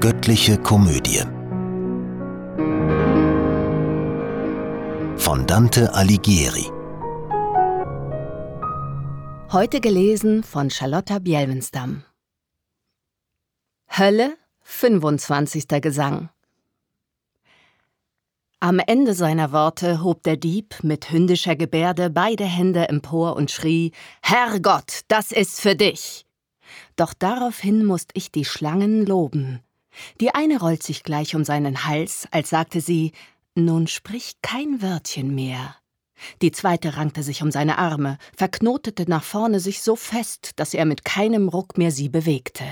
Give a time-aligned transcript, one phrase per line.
[0.00, 1.24] Göttliche Komödie
[5.16, 6.70] von Dante Alighieri.
[9.50, 12.04] Heute gelesen von Charlotta Bjelwenstam.
[13.88, 15.66] Hölle, 25.
[15.82, 16.28] Gesang.
[18.60, 23.90] Am Ende seiner Worte hob der Dieb mit hündischer Gebärde beide Hände empor und schrie:
[24.22, 26.24] Herrgott, das ist für dich!
[26.94, 29.60] Doch daraufhin musst ich die Schlangen loben.
[30.20, 33.12] Die eine rollt sich gleich um seinen Hals, als sagte sie:
[33.54, 35.76] Nun sprich kein Wörtchen mehr.
[36.42, 40.84] Die zweite rankte sich um seine Arme, verknotete nach vorne sich so fest, dass er
[40.84, 42.64] mit keinem Ruck mehr sie bewegte.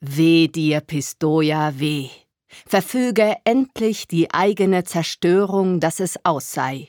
[0.00, 2.08] Weh dir, Pistoja, weh!
[2.66, 6.88] Verfüge endlich die eigene Zerstörung, dass es aus sei.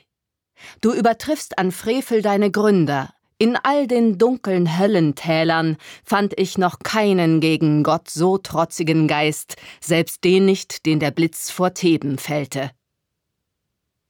[0.80, 3.14] Du übertriffst an Frevel deine Gründer.
[3.42, 10.22] In all den dunkeln Höllentälern fand ich noch keinen gegen Gott so trotzigen Geist, selbst
[10.22, 12.70] den nicht, den der Blitz vor Theben fällte.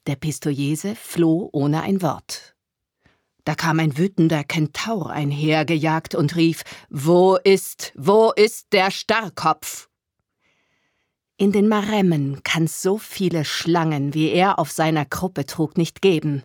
[0.07, 2.55] Der Pistoiese floh ohne ein Wort.
[3.47, 9.89] Da kam ein wütender Kentaur einhergejagt und rief: Wo ist, wo ist der Starrkopf?
[11.39, 16.43] In den Maremmen kann's so viele Schlangen, wie er auf seiner Kruppe trug, nicht geben.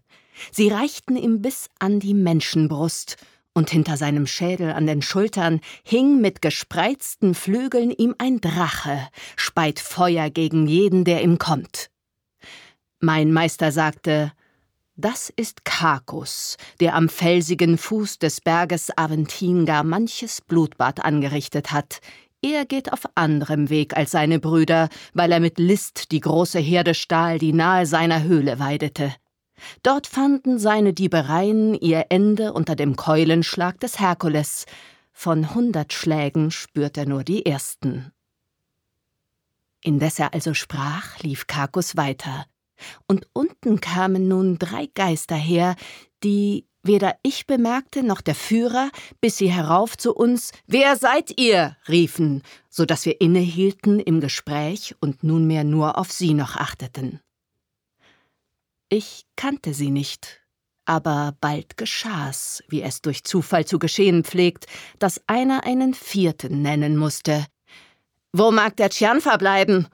[0.52, 3.18] Sie reichten ihm bis an die Menschenbrust,
[3.54, 9.80] und hinter seinem Schädel an den Schultern hing mit gespreizten Flügeln ihm ein Drache, speit
[9.80, 11.90] Feuer gegen jeden, der ihm kommt.
[13.00, 14.32] Mein Meister sagte,
[14.96, 22.00] das ist Kakus, der am felsigen Fuß des Berges Aventin gar manches Blutbad angerichtet hat,
[22.44, 26.94] er geht auf anderem Weg als seine Brüder, weil er mit List die große Herde
[26.94, 29.14] stahl, die nahe seiner Höhle weidete.
[29.84, 34.66] Dort fanden seine Diebereien ihr Ende unter dem Keulenschlag des Herkules.
[35.12, 38.12] Von hundert Schlägen spürt er nur die ersten.
[39.82, 42.46] Indes er also sprach, lief Kakus weiter.
[43.08, 45.76] Und unten kamen nun drei Geister her,
[46.24, 51.76] die Weder ich bemerkte noch der Führer, bis sie herauf zu uns Wer seid ihr?
[51.90, 57.20] riefen, so dass wir innehielten im Gespräch und nunmehr nur auf sie noch achteten.
[58.90, 60.40] Ich kannte sie nicht,
[60.86, 64.66] aber bald geschah's, wie es durch Zufall zu geschehen pflegt,
[64.98, 67.46] dass einer einen Vierten nennen musste.
[68.32, 69.88] Wo mag der Tschanfa bleiben?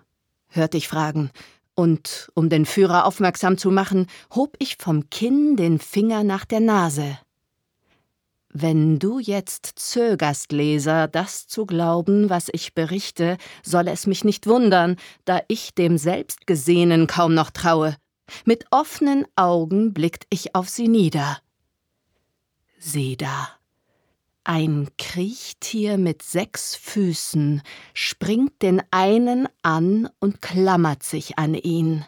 [0.50, 1.31] hörte ich fragen,
[1.74, 4.06] und um den Führer aufmerksam zu machen,
[4.36, 7.18] hob ich vom Kinn den Finger nach der Nase.
[8.50, 14.46] Wenn du jetzt zögerst, Leser, das zu glauben, was ich berichte, soll es mich nicht
[14.46, 17.96] wundern, da ich dem Selbstgesehenen kaum noch traue.
[18.45, 21.39] Mit offenen Augen blickt ich auf sie nieder.
[22.79, 23.50] Sieh da,
[24.45, 27.62] ein Kriechtier mit sechs Füßen
[27.94, 32.03] springt den einen an und klammert sich an ihn.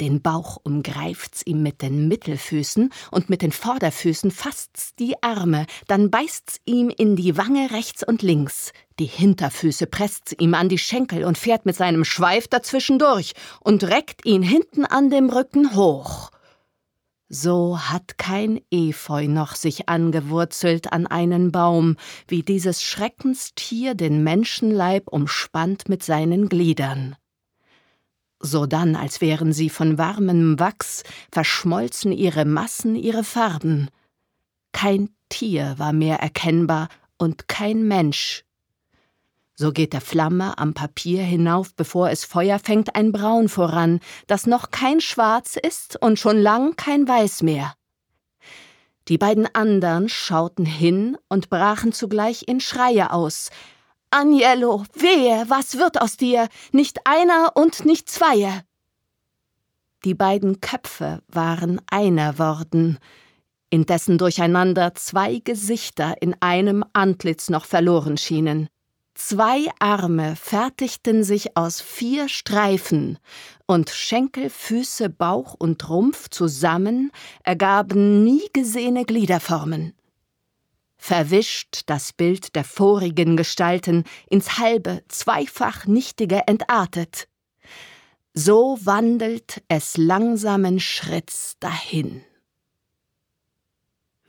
[0.00, 6.10] Den Bauch umgreift's ihm mit den Mittelfüßen und mit den Vorderfüßen fasst's die Arme, dann
[6.10, 8.72] beißt's ihm in die Wange rechts und links.
[9.02, 13.82] Die Hinterfüße presst's ihm an die Schenkel und fährt mit seinem Schweif dazwischen durch und
[13.82, 16.30] reckt ihn hinten an dem Rücken hoch.
[17.28, 21.96] So hat kein Efeu noch sich angewurzelt an einen Baum,
[22.28, 27.16] wie dieses Schreckenstier den Menschenleib umspannt mit seinen Gliedern.
[28.38, 31.02] Sodann, als wären sie von warmem Wachs,
[31.32, 33.88] verschmolzen ihre Massen, ihre Farben.
[34.70, 36.88] Kein Tier war mehr erkennbar
[37.18, 38.44] und kein Mensch,
[39.54, 44.46] so geht der Flamme am Papier hinauf, bevor es Feuer fängt, ein Braun voran, das
[44.46, 47.74] noch kein Schwarz ist und schon lang kein Weiß mehr.
[49.08, 53.50] Die beiden andern schauten hin und brachen zugleich in Schreie aus.
[54.10, 56.48] Agnello, wehe, was wird aus dir?
[56.70, 58.64] Nicht einer und nicht zweie.
[60.04, 62.98] Die beiden Köpfe waren einer worden,
[63.70, 68.68] indessen durcheinander zwei Gesichter in einem Antlitz noch verloren schienen.
[69.14, 73.18] Zwei Arme fertigten sich aus vier Streifen,
[73.66, 77.12] und Schenkel, Füße, Bauch und Rumpf zusammen
[77.44, 79.94] ergaben nie gesehene Gliederformen.
[80.96, 87.28] Verwischt das Bild der vorigen Gestalten ins halbe, zweifach nichtige entartet.
[88.34, 92.24] So wandelt es langsamen Schritts dahin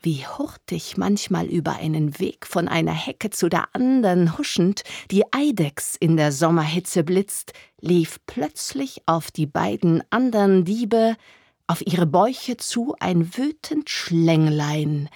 [0.03, 5.95] wie hurtig manchmal über einen Weg von einer Hecke zu der anderen huschend die Eidechs
[5.95, 11.15] in der Sommerhitze blitzt, lief plötzlich auf die beiden andern Diebe,
[11.67, 15.09] auf ihre Bäuche zu ein wütend Schlänglein,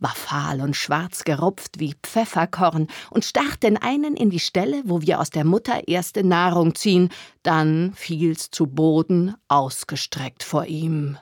[0.00, 5.00] war fahl und schwarz gerupft wie Pfefferkorn und stach den einen in die Stelle, wo
[5.00, 7.10] wir aus der Mutter erste Nahrung ziehen,
[7.44, 11.18] dann fiel's zu Boden, ausgestreckt vor ihm.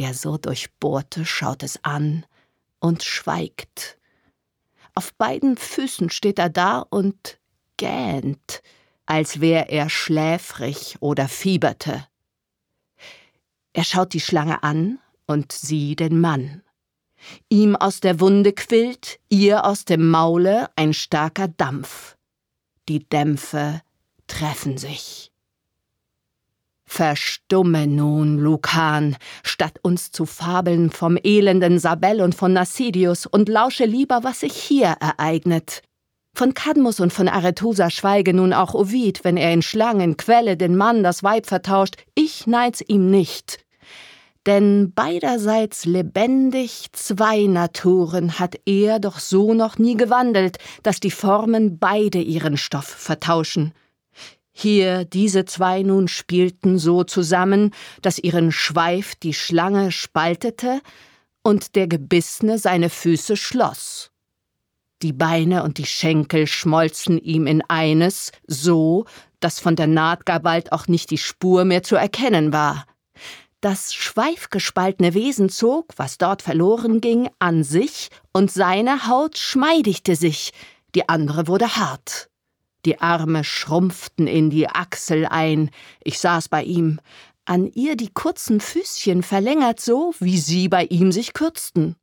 [0.00, 2.24] Der so durchbohrte schaut es an
[2.78, 3.98] und schweigt.
[4.94, 7.38] Auf beiden Füßen steht er da und
[7.76, 8.62] gähnt,
[9.04, 12.06] als wär er schläfrig oder fieberte.
[13.74, 16.62] Er schaut die Schlange an und sie den Mann.
[17.50, 22.16] Ihm aus der Wunde quillt, ihr aus dem Maule ein starker Dampf.
[22.88, 23.82] Die Dämpfe
[24.26, 25.29] treffen sich.
[26.92, 33.84] Verstumme nun, Lukan, statt uns zu fabeln vom elenden Sabell und von Nasidius und lausche
[33.84, 35.82] lieber, was sich hier ereignet.
[36.34, 40.76] Von Kadmus und von Arethusa schweige nun auch Ovid, wenn er in Schlangen, Quelle, den
[40.76, 43.64] Mann, das Weib vertauscht, ich neid's ihm nicht
[44.46, 51.78] denn beiderseits lebendig zwei Naturen hat er doch so noch nie gewandelt, dass die Formen
[51.78, 53.74] beide ihren Stoff vertauschen.
[54.60, 57.70] Hier diese zwei nun spielten so zusammen,
[58.02, 60.82] dass ihren Schweif die Schlange spaltete
[61.42, 64.10] und der Gebissene seine Füße schloss.
[65.00, 69.06] Die Beine und die Schenkel schmolzen ihm in eines, so,
[69.40, 72.84] dass von der Naht gar bald auch nicht die Spur mehr zu erkennen war.
[73.62, 80.52] Das schweifgespaltene Wesen zog, was dort verloren ging, an sich, und seine Haut schmeidigte sich,
[80.94, 82.29] die andere wurde hart.
[82.84, 85.70] Die Arme schrumpften in die Achsel ein,
[86.02, 87.00] ich saß bei ihm,
[87.44, 91.96] an ihr die kurzen Füßchen verlängert so, wie sie bei ihm sich kürzten.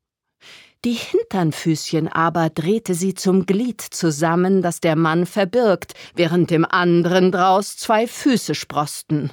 [0.86, 7.32] Die Hinternfüßchen aber drehte sie zum Glied zusammen, das der Mann verbirgt, während dem anderen
[7.32, 9.32] draus zwei Füße sprosten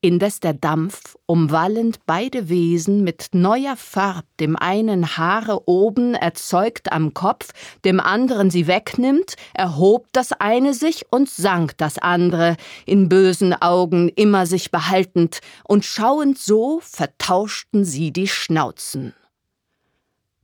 [0.00, 7.14] indes der Dampf, umwallend beide Wesen mit neuer Farb, dem einen Haare oben erzeugt am
[7.14, 7.50] Kopf,
[7.84, 12.56] dem anderen sie wegnimmt, erhob das eine sich und sank das andere,
[12.86, 19.14] in bösen Augen immer sich behaltend, und schauend so vertauschten sie die Schnauzen.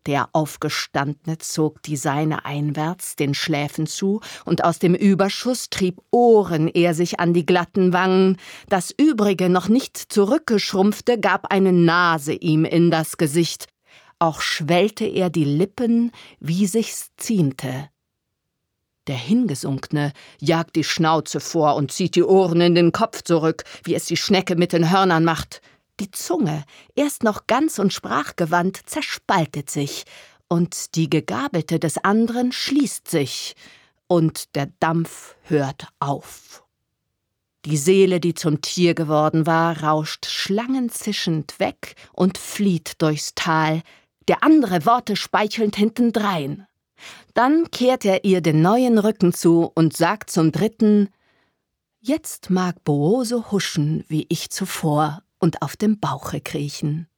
[0.06, 6.68] Der Aufgestandene zog die Seine einwärts den Schläfen zu, und aus dem Überschuss trieb Ohren
[6.68, 8.36] er sich an die glatten Wangen,
[8.68, 13.66] das übrige, noch nicht zurückgeschrumpfte, gab eine Nase ihm in das Gesicht,
[14.20, 17.88] auch schwellte er die Lippen, wie sich's ziemte.
[19.08, 23.94] Der Hingesunkne jagt die Schnauze vor und zieht die Ohren in den Kopf zurück, wie
[23.94, 25.60] es die Schnecke mit den Hörnern macht.
[25.98, 26.64] Die Zunge,
[26.94, 30.04] erst noch ganz und sprachgewandt, zerspaltet sich,
[30.48, 33.54] und die gegabelte des anderen schließt sich,
[34.06, 36.64] und der Dampf hört auf.
[37.64, 43.82] Die Seele, die zum Tier geworden war, rauscht schlangenzischend weg und flieht durchs Tal,
[44.28, 46.66] der andere Worte speichelnd hintendrein.
[47.34, 51.08] Dann kehrt er ihr den neuen Rücken zu und sagt zum dritten
[52.00, 57.08] Jetzt mag Boose huschen wie ich zuvor und auf dem Bauche kriechen.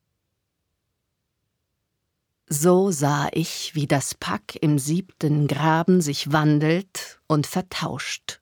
[2.49, 8.41] So sah ich, wie das Pack im siebten Graben sich wandelt und vertauscht.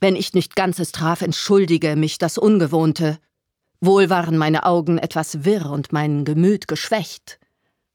[0.00, 3.18] Wenn ich nicht ganzes traf, entschuldige mich das Ungewohnte.
[3.82, 7.38] Wohl waren meine Augen etwas wirr und mein Gemüt geschwächt.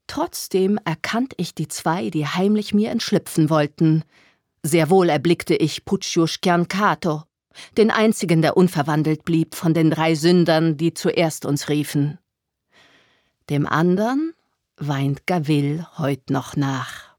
[0.06, 4.04] Trotzdem erkannt ich die zwei, die heimlich mir entschlüpfen wollten.
[4.62, 7.24] Sehr wohl erblickte ich Puccio Schiancato,
[7.76, 12.18] den einzigen, der unverwandelt blieb von den drei Sündern, die zuerst uns riefen.
[13.50, 14.32] Dem andern
[14.76, 17.16] weint Gavil heut noch nach.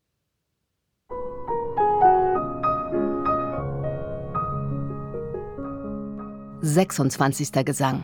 [6.61, 8.03] Sechsundzwanzigster Gesang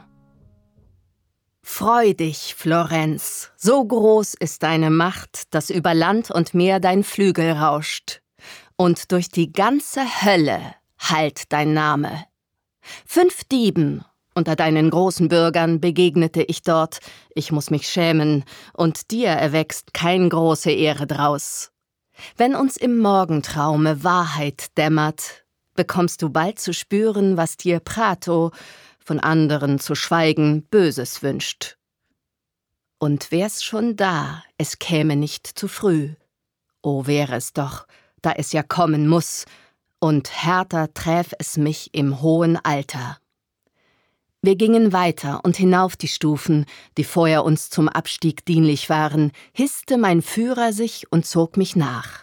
[1.65, 7.51] Freu dich, Florenz, so groß ist deine Macht, dass über Land und Meer dein Flügel
[7.53, 8.21] rauscht,
[8.75, 12.25] und durch die ganze Hölle Halt dein Name.
[13.05, 14.03] Fünf Dieben
[14.35, 16.99] unter deinen großen Bürgern begegnete ich dort,
[17.35, 18.43] ich muss mich schämen,
[18.73, 21.71] und dir erwächst kein große Ehre draus.
[22.37, 25.45] Wenn uns im Morgentraume Wahrheit dämmert,
[25.75, 28.51] bekommst du bald zu spüren, was dir Prato,
[28.99, 31.77] von anderen zu schweigen, Böses wünscht.
[32.97, 36.13] Und wär's schon da, es käme nicht zu früh.
[36.81, 37.85] O wäre es doch,
[38.21, 39.45] da es ja kommen muss,
[40.03, 43.19] und härter träf es mich im hohen Alter.
[44.41, 46.65] Wir gingen weiter und hinauf die Stufen,
[46.97, 52.19] die vorher uns zum Abstieg dienlich waren, hisste mein Führer sich und zog mich nach.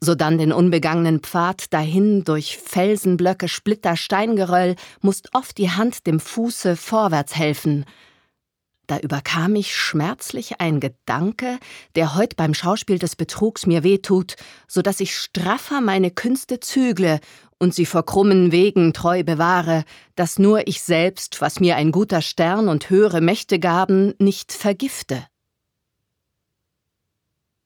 [0.00, 6.76] Sodann den unbegangenen Pfad dahin durch Felsenblöcke, Splitter, Steingeröll, musst oft die Hand dem Fuße
[6.76, 7.84] vorwärts helfen.
[8.90, 11.60] Da überkam mich schmerzlich ein Gedanke,
[11.94, 14.34] der heut beim Schauspiel des Betrugs mir wehtut,
[14.66, 17.20] so dass ich straffer meine Künste zügle
[17.60, 19.84] und sie vor krummen Wegen treu bewahre,
[20.16, 25.24] dass nur ich selbst, was mir ein guter Stern und höhere Mächte gaben, nicht vergifte.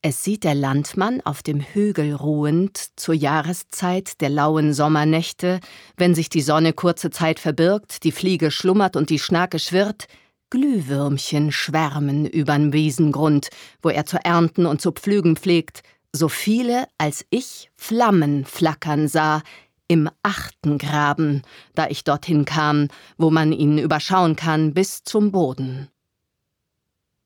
[0.02, 5.60] Es sieht der Landmann auf dem Hügel ruhend zur Jahreszeit der lauen Sommernächte,
[5.96, 10.06] wenn sich die Sonne kurze Zeit verbirgt, die Fliege schlummert und die Schnake schwirrt,
[10.54, 13.48] Glühwürmchen schwärmen übern Wiesengrund,
[13.82, 15.82] wo er zu ernten und zu pflügen pflegt,
[16.12, 19.42] so viele, als ich Flammen flackern sah,
[19.88, 21.42] im achten Graben,
[21.74, 22.86] da ich dorthin kam,
[23.18, 25.88] wo man ihn überschauen kann bis zum Boden.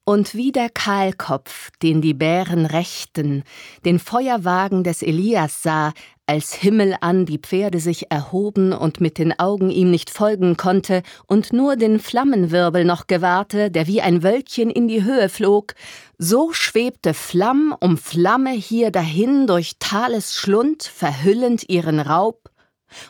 [0.05, 3.43] Und wie der Kahlkopf, den die Bären rächten,
[3.85, 5.93] den Feuerwagen des Elias sah,
[6.29, 11.01] als Himmel an die Pferde sich erhoben und mit den Augen ihm nicht folgen konnte
[11.25, 15.73] und nur den Flammenwirbel noch gewahrte, der wie ein Wölkchen in die Höhe flog,
[16.19, 22.51] so schwebte Flamm um Flamme hier dahin durch Thales Schlund, verhüllend ihren Raub,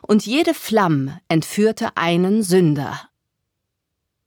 [0.02, 3.02] und jede Flamm entführte einen Sünder.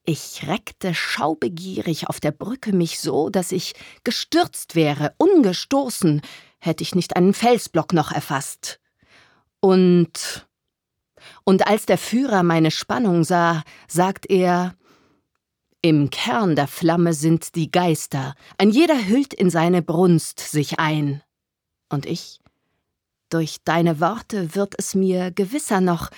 [0.05, 3.73] Ich reckte schaubegierig auf der Brücke mich so, dass ich
[4.05, 6.21] gestürzt wäre, ungestoßen,
[6.59, 8.81] hätte ich nicht einen Felsblock noch erfasst.
[9.65, 10.47] Und
[11.45, 14.75] und als der Führer meine Spannung sah, sagt er
[15.81, 21.23] Im Kern der Flamme sind die Geister, ein jeder hüllt in seine Brunst sich ein.
[21.89, 22.41] Und ich
[23.31, 26.11] Durch deine Worte wird es mir gewisser noch,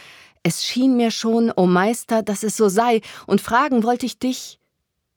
[0.42, 4.18] es schien mir schon, o oh Meister, dass es so sei, und fragen wollte ich
[4.18, 4.58] dich,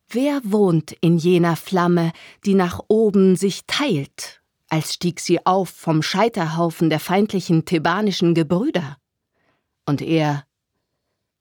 [0.07, 2.13] wer wohnt in jener Flamme,
[2.45, 4.36] die nach oben sich teilt,
[4.69, 8.97] als stieg sie auf vom Scheiterhaufen der feindlichen thebanischen Gebrüder?
[9.85, 10.43] Und er,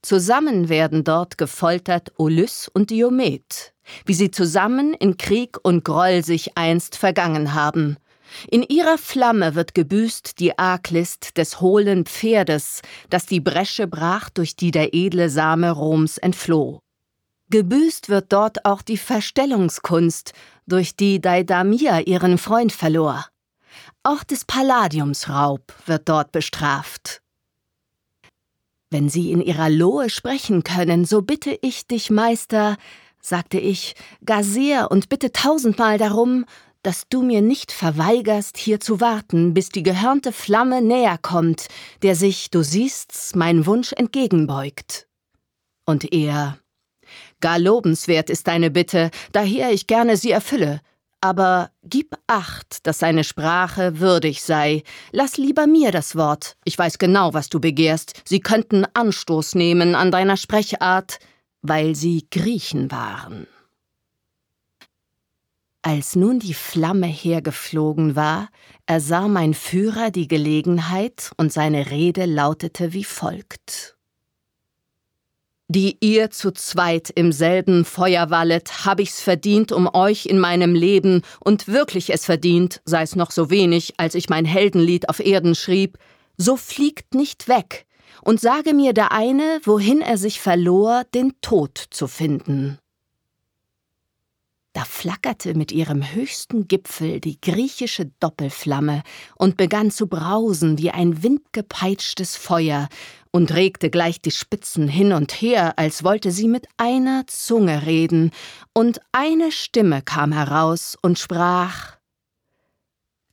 [0.02, 6.56] Zusammen werden dort gefoltert Olys und Diomed, wie sie zusammen in Krieg und Groll sich
[6.56, 7.96] einst vergangen haben,
[8.50, 14.56] in ihrer Flamme wird gebüßt die Arglist des hohlen Pferdes, das die Bresche brach, durch
[14.56, 16.80] die der edle Same Roms entfloh.
[17.50, 20.32] Gebüßt wird dort auch die Verstellungskunst,
[20.66, 23.26] durch die Daidamia ihren Freund verlor.
[24.02, 27.22] Auch des Palladiums Raub wird dort bestraft.
[28.90, 32.76] Wenn Sie in Ihrer Lohe sprechen können, so bitte ich dich, Meister,
[33.20, 36.46] sagte ich, gar sehr und bitte tausendmal darum,
[36.82, 41.66] dass du mir nicht verweigerst, hier zu warten, bis die gehörnte Flamme näher kommt,
[42.02, 45.08] der sich, du siehst's, mein Wunsch entgegenbeugt.
[45.84, 46.58] Und er
[47.40, 50.80] Gar lobenswert ist deine Bitte, daher ich gerne sie erfülle.
[51.20, 54.82] Aber gib acht, dass seine Sprache würdig sei.
[55.12, 56.56] Lass lieber mir das Wort.
[56.64, 58.22] Ich weiß genau, was du begehrst.
[58.24, 61.18] Sie könnten Anstoß nehmen an deiner Sprechart,
[61.62, 63.46] weil sie Griechen waren.
[65.82, 68.48] Als nun die Flamme hergeflogen war,
[68.86, 73.95] ersah mein Führer die Gelegenheit und seine Rede lautete wie folgt.
[75.68, 80.76] Die ihr zu zweit im selben Feuer wallet, hab ich's verdient um euch in meinem
[80.76, 85.56] Leben und wirklich es verdient, sei's noch so wenig, als ich mein Heldenlied auf Erden
[85.56, 85.98] schrieb,
[86.36, 87.86] so fliegt nicht weg
[88.22, 92.78] und sage mir der eine, wohin er sich verlor, den Tod zu finden.
[94.76, 99.04] Da flackerte mit ihrem höchsten Gipfel die griechische Doppelflamme
[99.34, 102.90] und begann zu brausen wie ein windgepeitschtes Feuer
[103.30, 108.32] und regte gleich die Spitzen hin und her, als wollte sie mit einer Zunge reden,
[108.74, 111.96] und eine Stimme kam heraus und sprach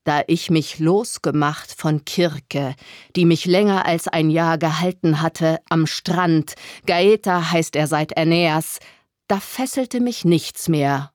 [0.05, 2.73] da ich mich losgemacht von Kirke,
[3.17, 6.53] die mich länger als ein Jahr gehalten hatte, am Strand,
[6.85, 8.79] Gaeta heißt er seit Aeneas,
[9.27, 11.12] da fesselte mich nichts mehr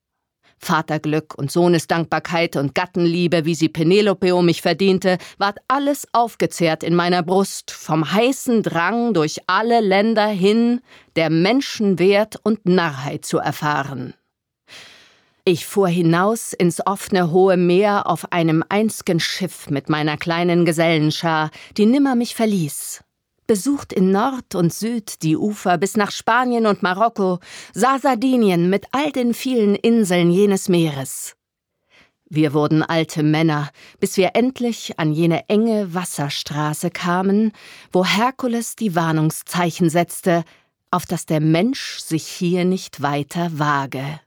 [0.59, 6.95] Vaterglück und Sohnesdankbarkeit und Gattenliebe, wie sie Penelope um mich verdiente, ward alles aufgezehrt in
[6.95, 10.81] meiner Brust, vom heißen Drang durch alle Länder hin,
[11.17, 14.15] der Menschenwert und Narrheit zu erfahren.
[15.45, 21.51] Ich fuhr hinaus ins offene hohe Meer auf einem einzigen Schiff mit meiner kleinen Gesellenschar,
[21.79, 23.03] die nimmer mich verließ
[23.49, 27.41] besucht in Nord und Süd die Ufer bis nach Spanien und Marokko,
[27.75, 31.35] sah Sardinien mit all den vielen Inseln jenes Meeres.
[32.31, 37.53] Wir wurden alte Männer, bis wir endlich an jene enge Wasserstraße kamen,
[37.91, 40.45] wo Herkules die Warnungszeichen setzte,
[40.91, 44.21] auf dass der Mensch sich hier nicht weiter wage.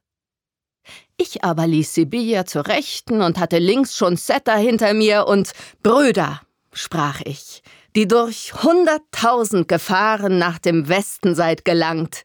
[1.16, 5.52] Ich aber ließ Sibylla zur Rechten und hatte links schon Setter hinter mir und
[5.84, 6.42] Brüder,
[6.74, 7.62] sprach ich,
[7.96, 12.24] die durch hunderttausend Gefahren nach dem Westen seid gelangt.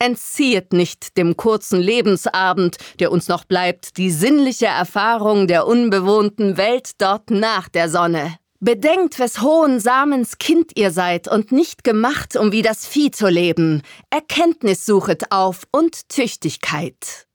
[0.00, 6.92] Entziehet nicht dem kurzen Lebensabend, der uns noch bleibt, die sinnliche Erfahrung der unbewohnten Welt
[6.98, 8.38] dort nach der Sonne.
[8.60, 13.28] Bedenkt, wes hohen Samens Kind ihr seid und nicht gemacht, um wie das Vieh zu
[13.28, 13.82] leben.
[14.10, 17.27] Erkenntnis suchet auf und Tüchtigkeit.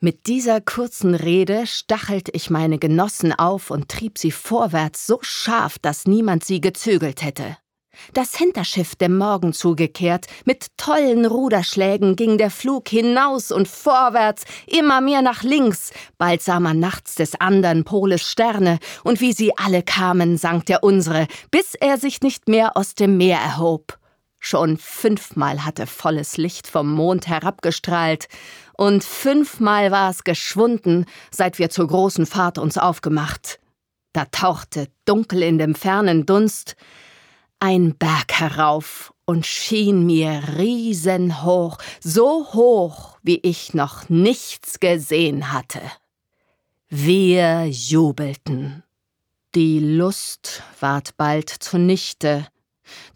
[0.00, 5.80] Mit dieser kurzen Rede stachelte ich meine Genossen auf und trieb sie vorwärts so scharf,
[5.80, 7.56] dass niemand sie gezügelt hätte.
[8.12, 15.00] Das Hinterschiff dem Morgen zugekehrt, mit tollen Ruderschlägen ging der Flug hinaus und vorwärts, immer
[15.00, 15.90] mehr nach links.
[16.16, 20.84] Bald sah man nachts des andern Poles Sterne, und wie sie alle kamen, sank der
[20.84, 23.98] unsere, bis er sich nicht mehr aus dem Meer erhob.
[24.40, 28.28] Schon fünfmal hatte volles Licht vom Mond herabgestrahlt,
[28.76, 33.58] und fünfmal war es geschwunden, seit wir zur großen Fahrt uns aufgemacht.
[34.12, 36.76] Da tauchte dunkel in dem fernen Dunst
[37.60, 45.80] ein Berg herauf und schien mir riesenhoch, so hoch, wie ich noch nichts gesehen hatte.
[46.88, 48.84] Wir jubelten.
[49.54, 52.46] Die Lust ward bald zunichte,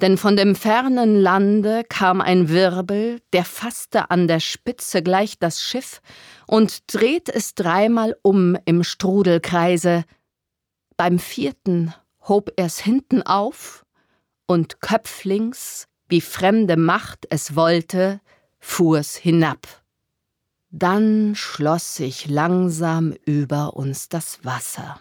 [0.01, 5.63] denn von dem fernen Lande kam ein Wirbel, der fasste an der Spitze gleich das
[5.63, 6.01] Schiff
[6.47, 10.05] und dreht es dreimal um im Strudelkreise.
[10.97, 11.95] Beim vierten
[12.29, 13.85] hob er's hinten auf
[14.47, 18.21] und köpflings, wie fremde Macht es wollte,
[18.59, 19.67] fuhr's hinab.
[20.71, 25.01] Dann schloss sich langsam über uns das Wasser.